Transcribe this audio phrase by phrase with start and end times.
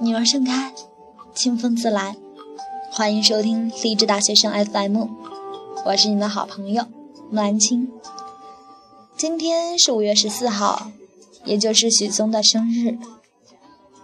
[0.00, 0.74] 女儿盛开，
[1.34, 2.16] 清风自来。
[2.90, 5.06] 欢迎收听励志大学生 FM，
[5.86, 6.84] 我是你的好朋友
[7.30, 7.90] 木兰青。
[9.16, 10.90] 今天是五月十四号，
[11.44, 12.98] 也就是许嵩的生日。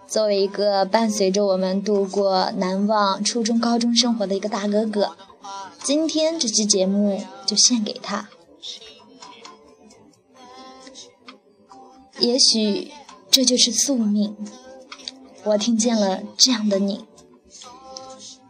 [0.06, 5.16] 作为一个伴随着我们度过难忘初中、高中生活的一个大哥哥，
[5.82, 8.28] 今天这期节目就献给他。
[12.20, 12.92] 也许
[13.30, 14.36] 这就是宿命。
[15.44, 17.06] 我听见了这样的你，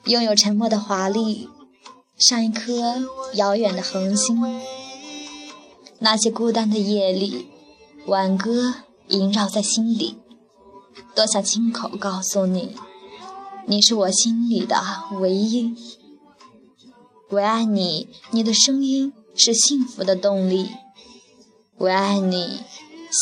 [0.05, 1.49] 拥有沉默的华丽，
[2.16, 3.03] 像一颗
[3.35, 4.41] 遥远的恒星。
[6.01, 7.47] 那些孤单的夜里，
[8.07, 8.75] 挽歌
[9.09, 10.19] 萦绕在心底，
[11.15, 12.75] 多想亲口告诉你，
[13.66, 14.77] 你是我心里的
[15.21, 15.77] 唯一。
[17.30, 20.71] 我爱你，你的声音是幸福的动力。
[21.77, 22.61] 我爱你，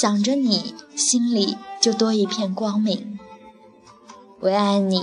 [0.00, 3.18] 想着你，心里就多一片光明。
[4.40, 5.02] 唯爱你，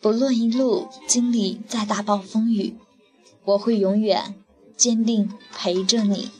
[0.00, 2.76] 不论一路经历再大暴风雨，
[3.44, 4.36] 我会永远
[4.76, 6.30] 坚定陪着你。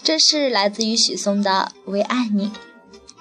[0.00, 2.46] 这是来自于许嵩的《唯爱你》，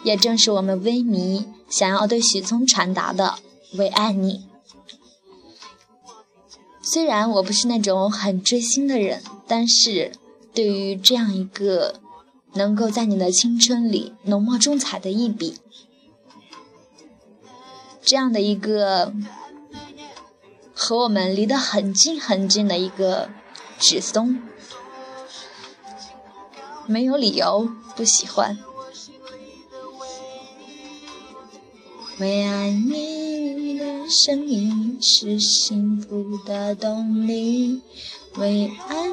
[0.04, 3.40] 也正是我们微迷想要对许嵩传达的
[3.80, 4.46] 《唯爱你》。
[6.84, 10.12] 虽然我不是那种很追星的人，但是。
[10.56, 12.00] 对于这样一个
[12.54, 15.58] 能够在你的青春里浓墨重彩的一笔，
[18.02, 19.14] 这样的一个
[20.74, 23.30] 和我们离得很近很近的一个
[23.78, 24.40] 纸松，
[26.88, 28.58] 没有理由不喜欢。
[32.18, 37.82] 为爱你的声音是幸福的动力，
[38.38, 39.10] 为爱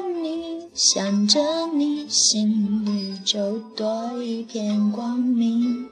[0.73, 5.87] 想着你心里就多一片光明，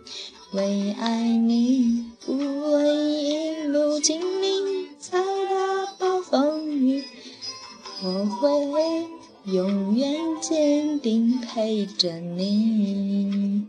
[0.53, 7.03] 为爱你不畏一路经历再大暴风雨，
[8.01, 9.07] 我会
[9.53, 13.67] 永远坚定陪着你。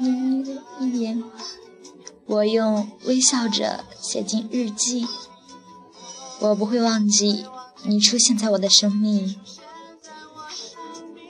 [0.00, 1.22] 一言，
[2.24, 5.06] 我用微笑着写进日记。
[6.44, 7.46] 我不会忘记
[7.84, 9.34] 你出现在我的生命。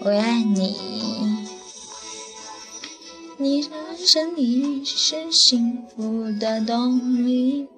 [0.00, 0.76] 我爱你，
[3.38, 7.68] 你人生里是幸福的动力。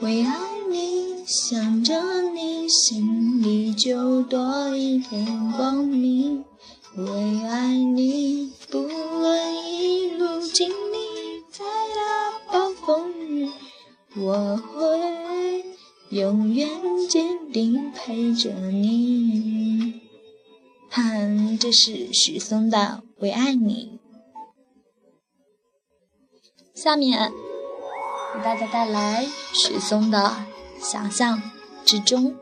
[0.00, 0.36] 为爱
[0.68, 6.44] 你，想着你，心里就多一片光明。
[6.96, 13.48] 为爱你，不论一路经历再大暴风雨，
[14.16, 15.25] 我会
[16.10, 16.68] 永远
[17.08, 20.02] 坚定陪着你。
[20.88, 23.98] 哼，这是许嵩的《为爱你》。
[26.80, 27.32] 下面
[28.34, 30.36] 给大家带来许嵩的
[30.82, 31.42] 《想象
[31.84, 32.34] 之中》。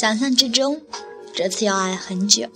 [0.00, 0.80] 想象之中，
[1.34, 2.48] 这次要爱很久。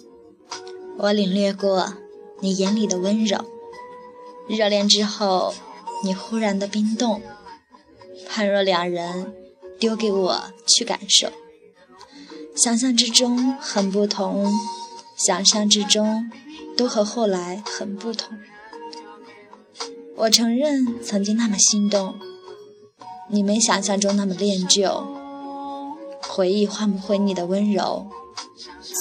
[0.96, 1.92] 我领略过
[2.40, 3.44] 你眼里的温柔，
[4.48, 5.52] 热恋之后，
[6.02, 7.20] 你忽然的冰冻。
[8.26, 9.34] 判若两人，
[9.78, 11.28] 丢给我去感受。
[12.56, 14.50] 想象之中很不同，
[15.14, 16.30] 想象之中
[16.74, 18.38] 都和后来很不同。
[20.16, 22.18] 我承认曾经那么心动，
[23.28, 25.13] 你没想象中那么恋旧。
[26.28, 28.06] 回忆换不回你的温柔，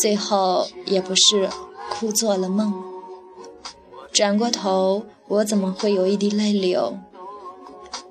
[0.02, 1.50] 最后也不是
[1.92, 2.74] 哭做了梦。
[4.12, 6.98] 转过头，我怎么会有一滴泪流？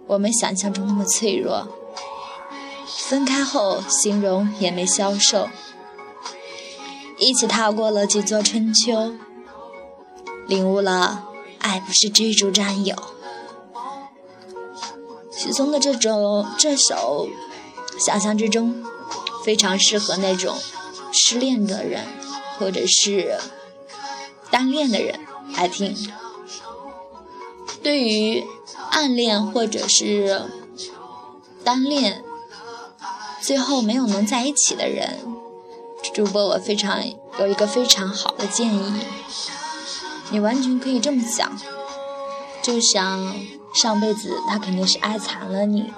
[0.08, 1.68] 我没想象中那么脆弱，
[2.86, 5.48] 分开后形容也没消瘦，
[7.18, 9.12] 一起踏过了几座春秋，
[10.48, 11.28] 领悟了
[11.60, 12.96] 爱不是追逐占有。
[15.30, 17.28] 许嵩的这种这首
[18.04, 18.74] 《想象之中》
[19.44, 20.56] 非常适合那种
[21.12, 22.06] 失恋的人
[22.58, 23.38] 或者是
[24.50, 25.18] 单恋的人
[25.56, 25.96] 来听。
[27.82, 28.44] 对于
[28.90, 30.42] 暗恋或者是
[31.64, 32.22] 单恋，
[33.40, 35.18] 最后没有能在一起的人，
[36.14, 37.02] 主播我非常
[37.40, 39.00] 有一个非常好的建议，
[40.30, 41.52] 你完全可以这么想，
[42.62, 43.34] 就想
[43.74, 45.92] 上辈子他肯定是爱惨了你，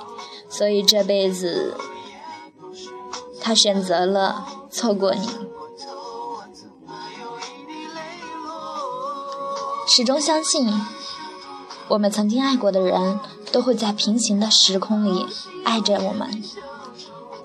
[0.48, 1.76] 所以这辈子
[3.46, 5.28] 他选择了错过你，
[9.86, 10.66] 始终相信。
[11.88, 13.20] 我们曾经爱过的人，
[13.52, 15.26] 都会在平行的时空里
[15.62, 16.42] 爱着我们，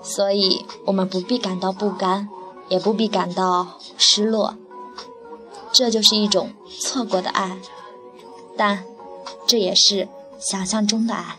[0.02, 2.30] 所以我们不必感到不甘，
[2.70, 4.54] 也不必感到失落。
[5.70, 7.58] 这就是一种错过的爱，
[8.56, 8.84] 但
[9.46, 10.08] 这也是
[10.38, 11.36] 想象中的爱。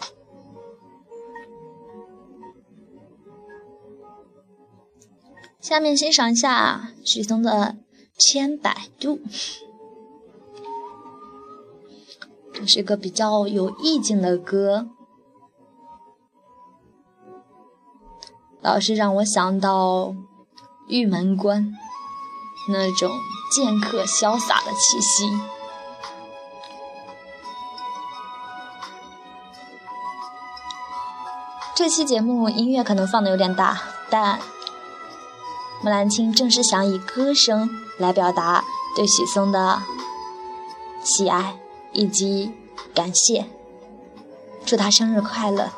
[5.62, 7.52] 下面欣赏一下许嵩的
[8.18, 9.18] 《千百度》。
[12.52, 14.88] 这是个比较有意境的歌，
[18.62, 20.16] 老是让我想到
[20.88, 21.72] 玉门关
[22.70, 23.12] 那种
[23.56, 25.30] 剑客潇洒的气息。
[31.76, 34.40] 这期节目音乐可能放的有点大，但
[35.82, 38.64] 木兰青正是想以歌声来表达
[38.96, 39.82] 对许嵩的
[41.04, 41.58] 喜爱。
[41.94, 42.54] 以及
[42.96, 43.48] 感谢，
[44.66, 45.72] 祝他生日快乐。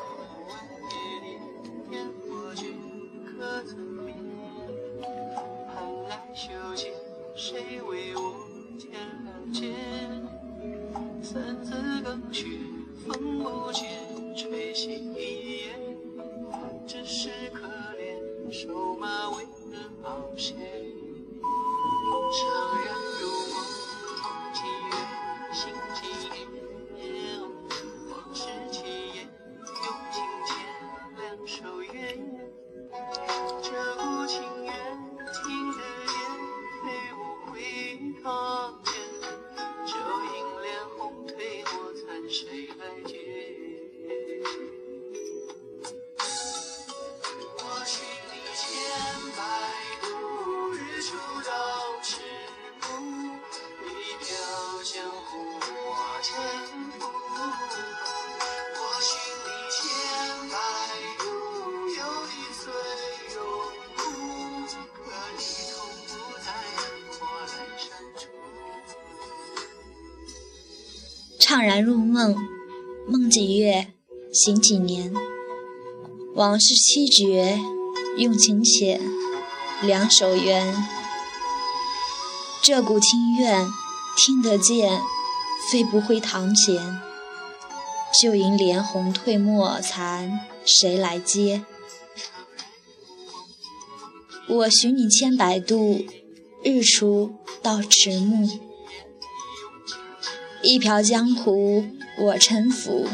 [71.64, 72.36] 然入梦，
[73.08, 73.88] 梦几月，
[74.32, 75.12] 醒几年。
[76.34, 77.58] 往事凄绝，
[78.18, 79.00] 用情浅，
[79.82, 80.74] 两手缘。
[82.62, 83.66] 这股清怨，
[84.16, 85.00] 听得见，
[85.70, 87.00] 飞不回堂前。
[88.20, 91.64] 旧迎莲红褪墨残，谁来接？
[94.48, 96.04] 我许你千百度，
[96.62, 98.73] 日出到迟暮。
[100.64, 101.84] 一瓢江湖，
[102.16, 103.06] 我沉浮。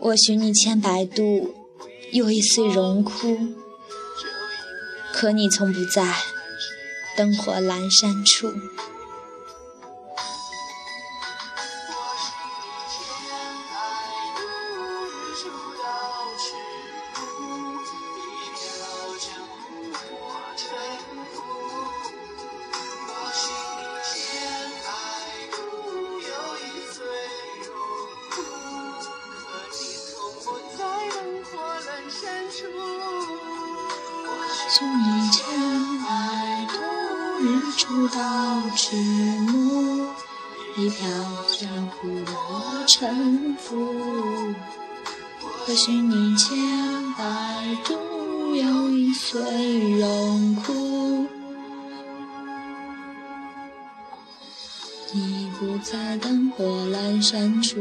[0.00, 1.54] 我寻你千百度，
[2.10, 3.36] 又一岁荣枯。
[5.12, 6.16] 可你从不在
[7.18, 8.50] 灯火阑珊处。
[46.00, 46.56] 你千
[47.12, 47.24] 百
[47.84, 51.26] 度，又一岁荣枯。
[55.12, 57.80] 你不在灯火阑珊处。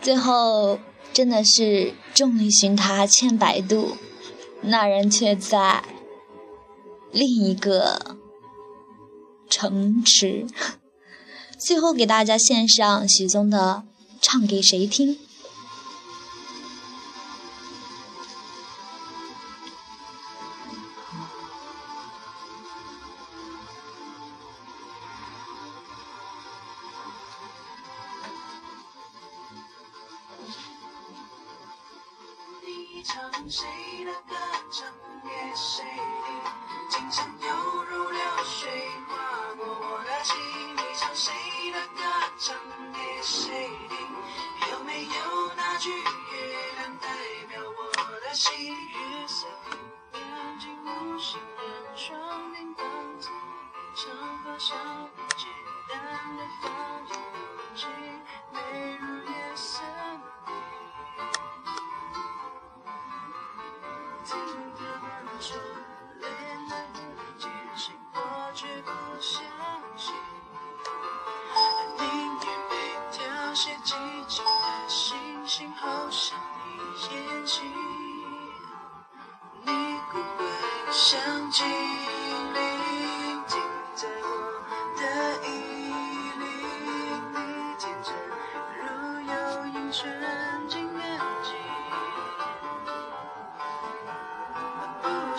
[0.00, 0.80] 最后，
[1.12, 3.96] 真的是众里寻他千百度，
[4.62, 5.84] 那人却在
[7.12, 8.16] 另一个
[9.48, 10.46] 城池。
[11.60, 13.84] 最后给大家献上许嵩的
[14.20, 15.14] 《唱给谁听》。
[33.52, 33.66] 谁
[34.04, 34.12] 的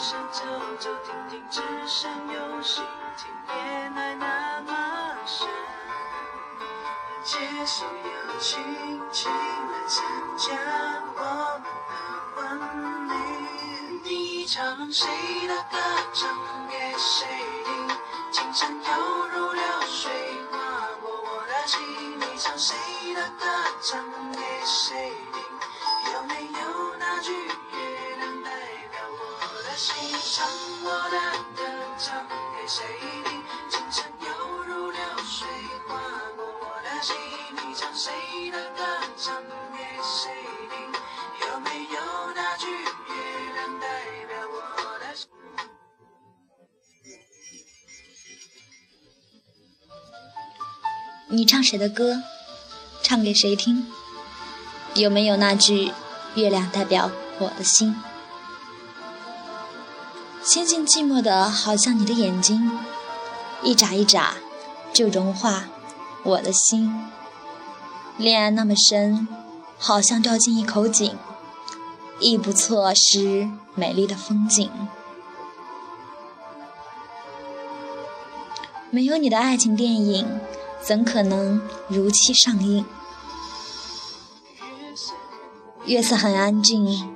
[0.03, 0.43] 想走
[0.79, 2.83] 走停停，只想用心
[3.15, 3.31] 听。
[3.48, 5.48] 恋爱那么深，
[7.24, 8.60] 接受邀请，
[9.13, 10.03] 请来参
[10.38, 10.51] 加
[11.15, 11.22] 我
[11.63, 13.13] 们的婚礼。
[14.03, 15.07] 你唱谁
[15.48, 15.77] 的歌，
[16.13, 17.25] 唱给谁
[17.63, 17.88] 听？
[18.29, 19.52] 今生犹如
[37.84, 38.82] 唱谁的歌，
[39.18, 39.52] 唱给
[40.02, 40.32] 谁
[40.70, 40.80] 听？
[41.42, 42.00] 有没有
[42.34, 43.86] 那句月亮代
[44.25, 45.28] 表我的心？
[51.28, 52.24] 你唱谁的歌，
[53.04, 53.86] 唱给谁听？
[54.96, 55.92] 有没有那句
[56.36, 58.02] 月亮代表我的心？
[60.42, 62.80] 星星寂寞的，好像你的眼睛，
[63.62, 64.36] 一眨一眨
[64.94, 65.66] 就融化
[66.24, 67.10] 我的心。
[68.17, 69.27] 恋爱那么深，
[69.77, 71.17] 好像掉进一口井，
[72.20, 74.70] 亦不错失美丽的风景。
[78.91, 80.39] 没有你的爱情电影，
[80.79, 82.86] 怎可能如期上映？
[85.86, 87.12] 月色很安静，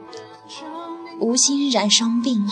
[1.19, 2.43] 无心染双鬓。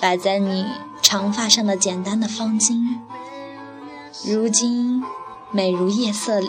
[0.00, 0.66] 摆在你
[1.02, 3.00] 长发上的简单的方巾，
[4.24, 5.02] 如今
[5.50, 6.48] 美如夜色里。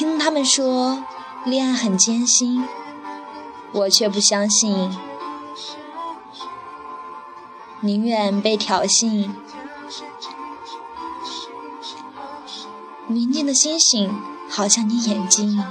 [0.00, 1.04] 听他们说
[1.44, 2.66] 恋爱很艰辛，
[3.70, 4.98] 我却不相信。
[7.80, 9.28] 宁愿被挑衅。
[13.08, 15.62] 宁静的星星，好像你眼睛。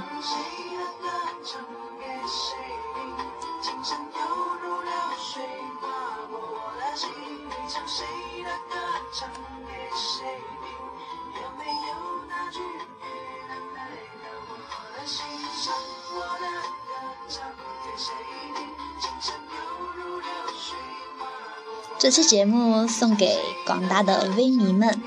[22.00, 25.02] 这期节目送给广大的微迷们，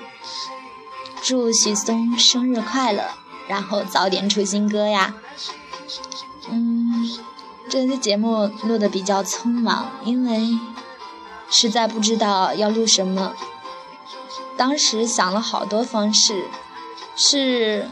[1.24, 3.04] 祝许嵩生日快乐，
[3.48, 5.16] 然后早点出新歌呀。
[6.52, 7.10] 嗯，
[7.68, 10.60] 这期节目录的比较匆忙，因为
[11.50, 13.34] 实在不知道要录什么。
[14.56, 16.46] 当时想了好多方式，
[17.16, 17.90] 是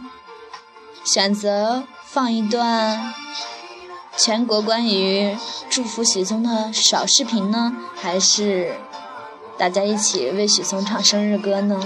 [1.04, 3.12] 选择放一段
[4.16, 5.36] 全国关于
[5.72, 8.76] 祝福许嵩的小视频呢，还是？
[9.62, 11.80] 大家一起为许嵩唱生日歌呢。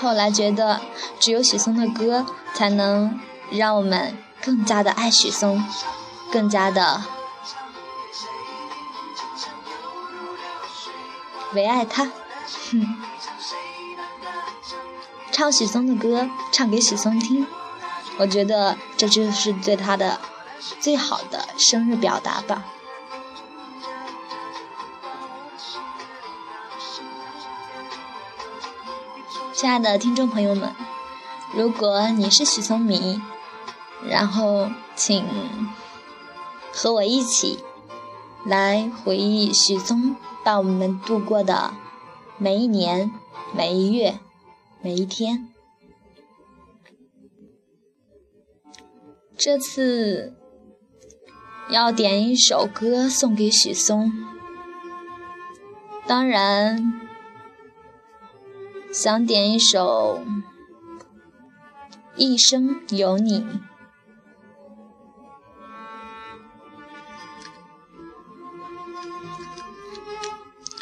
[0.00, 0.80] 后来觉得，
[1.20, 3.20] 只有许嵩的歌才能
[3.52, 5.64] 让我们更加的爱许嵩，
[6.32, 7.04] 更加的
[11.54, 12.10] 唯爱他。
[12.72, 12.96] 哼，
[15.30, 17.46] 唱许嵩的歌，唱给许嵩听，
[18.18, 20.18] 我觉得这就是对他的
[20.80, 22.64] 最好的生日表达吧。
[29.56, 30.70] 亲爱的听众朋友们，
[31.54, 33.22] 如果你是许嵩迷，
[34.06, 35.24] 然后请
[36.74, 37.64] 和我一起
[38.44, 41.72] 来回忆许嵩伴我们度过的
[42.36, 43.10] 每一年、
[43.54, 44.18] 每一月、
[44.82, 45.48] 每一天。
[49.38, 50.34] 这次
[51.70, 54.12] 要点一首歌送给许嵩，
[56.06, 57.05] 当然。
[58.98, 60.22] 想点一首
[62.16, 63.40] 《一生有你》，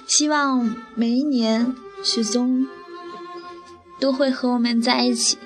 [0.06, 2.68] 希望每一年许嵩
[3.98, 5.36] 都会和我们在一起，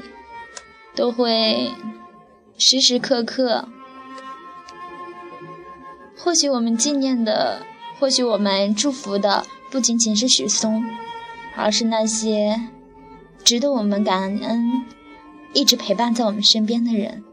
[0.94, 1.72] 都会
[2.58, 3.66] 时时刻刻。
[6.18, 7.62] 或许我们纪念的，
[7.98, 10.84] 或许我们祝福的，不仅仅是许嵩。
[11.60, 12.68] 而是那些
[13.42, 14.86] 值得我们感恩、
[15.52, 17.24] 一直陪伴在我们身边的人。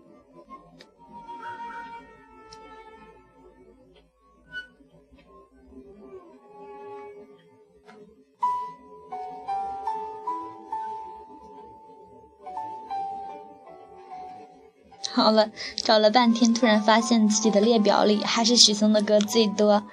[15.13, 19.84] 好了，找了半天，突然发现自己的列表里还是许嵩的歌最多，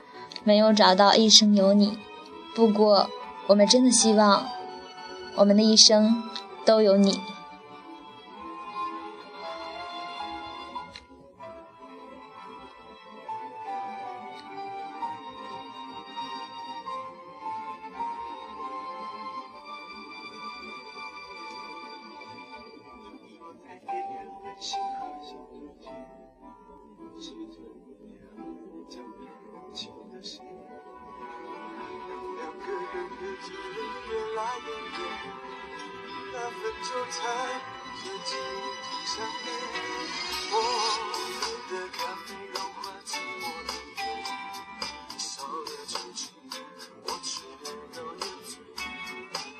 [0.43, 1.91] 没有找到《一生有你》。
[2.57, 3.11] 不过。
[3.49, 4.47] 我们真的希望，
[5.35, 6.23] 我们的一生
[6.65, 7.21] 都有你。
[36.35, 38.59] 那分钟才和寂寞
[39.05, 39.15] 相
[39.45, 39.47] 恋，
[40.51, 40.55] 我
[41.43, 42.01] 吻的干，
[42.55, 44.01] 融化寂寞的眼，
[45.11, 45.33] 你手
[45.65, 46.21] 的成全，
[47.05, 47.65] 我却没
[47.97, 48.25] 有了。
[48.49, 48.51] 醉，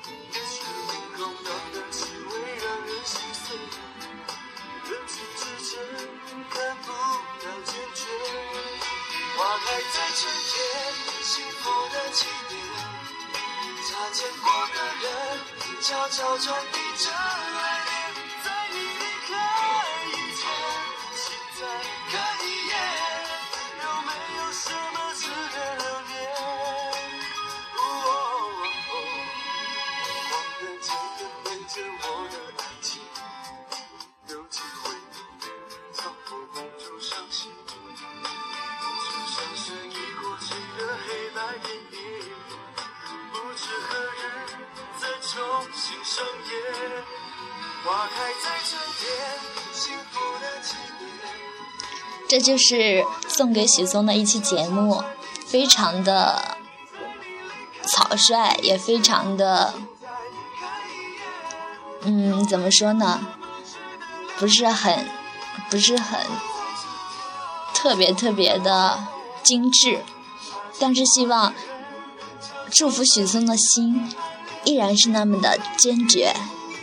[0.09, 0.51] 你唇
[1.15, 3.45] 空荡的，气味让人心碎，
[4.89, 5.71] 人群之间
[6.49, 8.01] 看不到坚决，
[9.37, 10.51] 花开在春天，
[11.21, 12.51] 幸福的起点，
[13.85, 15.22] 擦肩过的人。
[15.83, 17.72] 悄悄传递着爱。
[47.85, 49.03] 花开在春天，
[49.73, 51.09] 幸福的起点
[52.29, 55.03] 这就是送给许嵩的一期节目，
[55.45, 56.57] 非常的
[57.85, 59.73] 草率，也非常的，
[62.03, 63.27] 嗯，怎么说呢？
[64.39, 65.09] 不是很，
[65.69, 66.21] 不是很
[67.73, 69.05] 特别特别的
[69.43, 70.05] 精致，
[70.79, 71.53] 但是希望
[72.71, 74.15] 祝福许嵩的心
[74.63, 76.33] 依然是那么的坚决。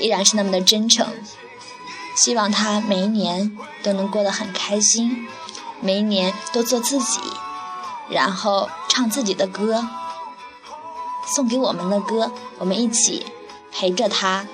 [0.01, 1.07] 依然是那么的真诚，
[2.17, 5.29] 希望他每一年都能过得很开心，
[5.81, 7.21] 每一年都做自己，
[8.09, 9.87] 然后唱自己的歌，
[11.27, 13.27] 送给我们的歌，我们一起
[13.71, 14.47] 陪着他，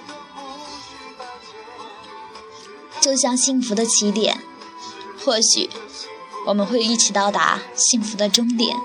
[3.01, 4.43] 就像幸福的起点，
[5.25, 5.71] 或许
[6.47, 8.77] 我们会一起到达幸福的终点。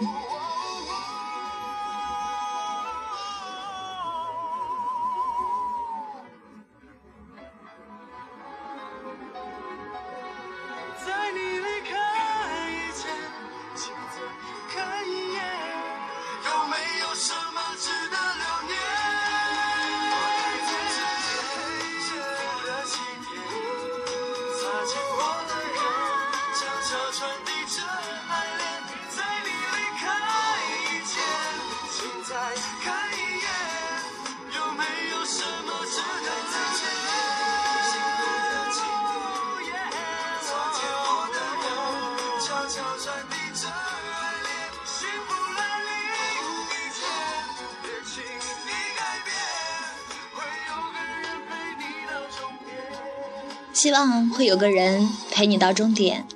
[53.81, 56.27] 希望会有个人陪你到终点，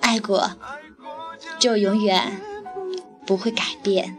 [0.00, 0.52] 爱过
[1.58, 2.40] 就永远
[3.26, 4.16] 不会改变。